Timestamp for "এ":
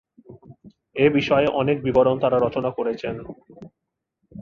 0.95-1.05